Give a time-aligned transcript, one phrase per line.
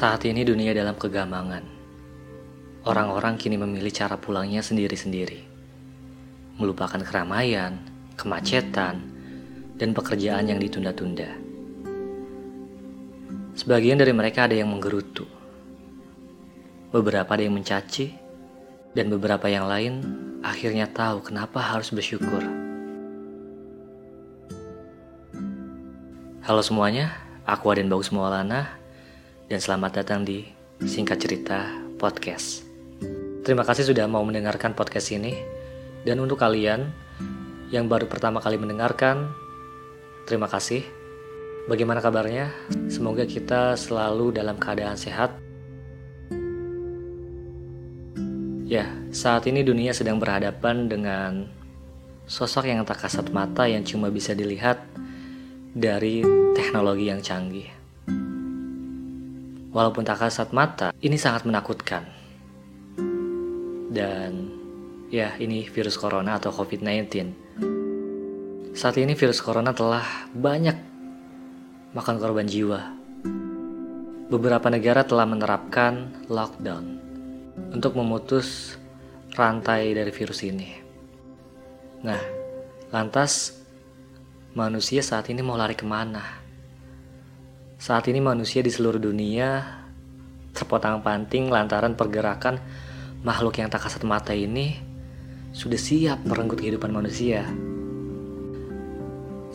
[0.00, 1.60] Saat ini dunia dalam kegamangan.
[2.88, 5.44] Orang-orang kini memilih cara pulangnya sendiri-sendiri.
[6.56, 7.76] Melupakan keramaian,
[8.16, 8.96] kemacetan,
[9.76, 11.36] dan pekerjaan yang ditunda-tunda.
[13.52, 15.28] Sebagian dari mereka ada yang menggerutu.
[16.96, 18.16] Beberapa ada yang mencaci,
[18.96, 20.00] dan beberapa yang lain
[20.40, 22.40] akhirnya tahu kenapa harus bersyukur.
[26.40, 28.79] Halo semuanya, aku Aden Bagus Maulana
[29.50, 30.46] dan selamat datang di
[30.78, 31.66] Singkat Cerita
[31.98, 32.62] Podcast.
[33.42, 35.34] Terima kasih sudah mau mendengarkan podcast ini.
[36.06, 36.86] Dan untuk kalian
[37.74, 39.26] yang baru pertama kali mendengarkan,
[40.30, 40.86] terima kasih.
[41.66, 42.54] Bagaimana kabarnya?
[42.86, 45.34] Semoga kita selalu dalam keadaan sehat.
[48.70, 51.50] Ya, saat ini dunia sedang berhadapan dengan
[52.30, 54.78] sosok yang tak kasat mata yang cuma bisa dilihat
[55.74, 56.22] dari
[56.54, 57.79] teknologi yang canggih.
[59.70, 62.02] Walaupun tak kasat mata, ini sangat menakutkan.
[63.90, 64.50] Dan
[65.10, 67.06] ya, ini virus corona atau COVID-19.
[68.74, 70.74] Saat ini virus corona telah banyak
[71.94, 72.82] makan korban jiwa.
[74.30, 76.84] Beberapa negara telah menerapkan lockdown
[77.74, 78.78] untuk memutus
[79.34, 80.70] rantai dari virus ini.
[82.06, 82.22] Nah,
[82.90, 83.58] lantas
[84.54, 86.22] manusia saat ini mau lari ke mana?
[87.80, 89.80] Saat ini manusia di seluruh dunia
[90.52, 92.60] terpotang-panting lantaran pergerakan
[93.24, 94.76] makhluk yang tak kasat mata ini
[95.56, 97.40] sudah siap merenggut kehidupan manusia.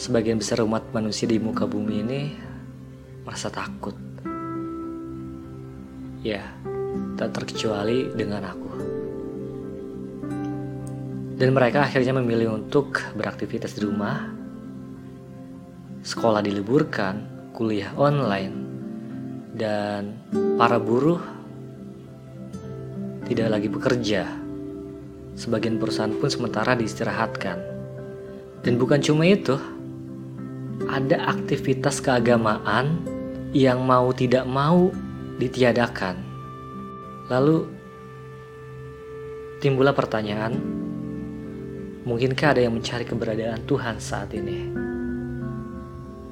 [0.02, 2.22] Sebagian besar umat manusia di muka bumi ini
[3.22, 3.94] merasa takut.
[6.26, 6.50] Ya,
[7.22, 8.74] tak terkecuali dengan aku.
[11.38, 14.34] Dan mereka akhirnya memilih untuk beraktivitas di rumah,
[16.02, 18.52] sekolah diliburkan, kuliah online
[19.56, 20.20] dan
[20.60, 21.24] para buruh
[23.32, 24.28] tidak lagi bekerja.
[25.36, 27.58] Sebagian perusahaan pun sementara diistirahatkan.
[28.64, 29.56] Dan bukan cuma itu,
[30.88, 33.00] ada aktivitas keagamaan
[33.56, 34.92] yang mau tidak mau
[35.40, 36.20] ditiadakan.
[37.32, 37.68] Lalu
[39.60, 40.56] timbullah pertanyaan,
[42.08, 44.72] mungkinkah ada yang mencari keberadaan Tuhan saat ini?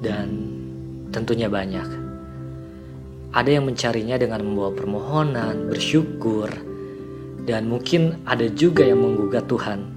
[0.00, 0.53] Dan
[1.14, 1.86] Tentunya banyak.
[3.30, 6.50] Ada yang mencarinya dengan membawa permohonan, bersyukur,
[7.46, 9.94] dan mungkin ada juga yang menggugat Tuhan.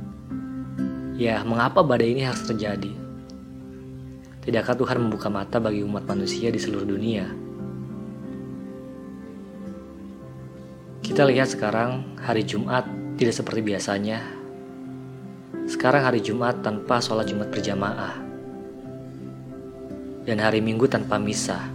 [1.18, 2.94] Ya, mengapa badai ini harus terjadi?
[4.46, 7.26] Tidakkah Tuhan membuka mata bagi umat manusia di seluruh dunia?
[11.02, 12.86] Kita lihat sekarang hari Jumat
[13.18, 14.22] tidak seperti biasanya.
[15.66, 18.27] Sekarang hari Jumat tanpa sholat Jumat berjamaah
[20.28, 21.72] dan hari Minggu tanpa misa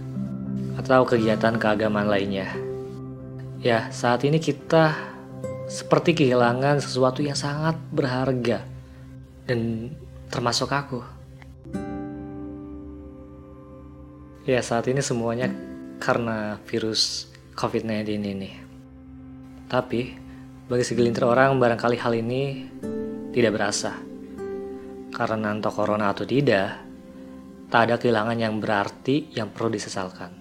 [0.77, 2.53] atau kegiatan keagamaan lainnya.
[3.65, 4.93] Ya, saat ini kita
[5.65, 8.61] seperti kehilangan sesuatu yang sangat berharga
[9.49, 9.89] dan
[10.29, 11.01] termasuk aku.
[14.45, 15.49] Ya, saat ini semuanya
[15.97, 18.51] karena virus COVID-19 ini.
[19.71, 20.01] Tapi,
[20.67, 22.67] bagi segelintir orang barangkali hal ini
[23.31, 23.97] tidak berasa.
[25.15, 26.92] Karena entah corona atau tidak,
[27.69, 30.31] tak ada kehilangan yang berarti yang perlu disesalkan.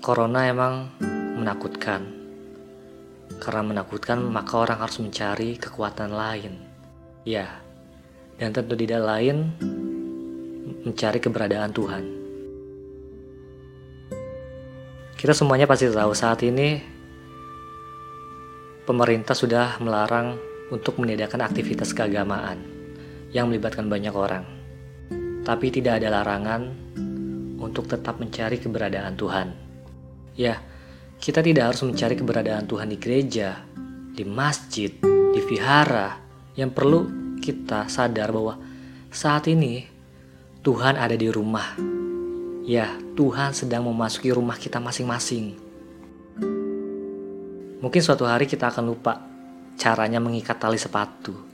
[0.00, 0.88] Corona emang
[1.36, 2.18] menakutkan.
[3.36, 6.56] Karena menakutkan, maka orang harus mencari kekuatan lain.
[7.24, 7.60] Ya,
[8.40, 9.52] dan tentu tidak lain
[10.84, 12.04] mencari keberadaan Tuhan.
[15.20, 16.80] Kita semuanya pasti tahu saat ini
[18.88, 20.40] pemerintah sudah melarang
[20.72, 22.79] untuk meniadakan aktivitas keagamaan
[23.30, 24.44] yang melibatkan banyak orang.
[25.46, 26.70] Tapi tidak ada larangan
[27.58, 29.48] untuk tetap mencari keberadaan Tuhan.
[30.34, 30.58] Ya,
[31.22, 33.62] kita tidak harus mencari keberadaan Tuhan di gereja,
[34.14, 36.18] di masjid, di vihara.
[36.58, 37.00] Yang perlu
[37.38, 38.58] kita sadar bahwa
[39.08, 39.86] saat ini
[40.60, 41.78] Tuhan ada di rumah.
[42.66, 45.56] Ya, Tuhan sedang memasuki rumah kita masing-masing.
[47.80, 49.24] Mungkin suatu hari kita akan lupa
[49.80, 51.49] caranya mengikat tali sepatu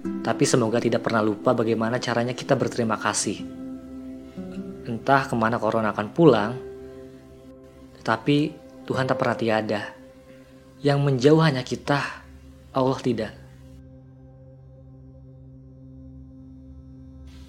[0.00, 3.40] tapi semoga tidak pernah lupa bagaimana caranya kita berterima kasih.
[4.88, 6.52] Entah ke mana corona akan pulang,
[8.00, 8.38] tetapi
[8.88, 9.82] Tuhan tak pernah tiada.
[10.80, 12.00] Yang menjauh hanya kita,
[12.72, 13.32] Allah tidak.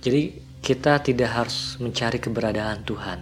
[0.03, 0.23] Jadi
[0.59, 3.19] kita tidak harus mencari keberadaan Tuhan.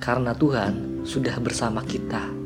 [0.00, 2.39] Karena Tuhan sudah bersama kita.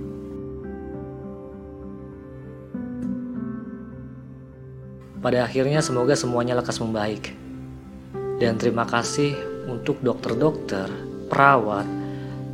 [5.24, 7.32] Pada akhirnya semoga semuanya lekas membaik.
[8.36, 9.32] Dan terima kasih
[9.64, 10.84] untuk dokter-dokter,
[11.32, 11.88] perawat,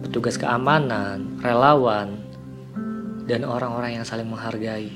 [0.07, 2.15] petugas keamanan, relawan,
[3.27, 4.87] dan orang-orang yang saling menghargai.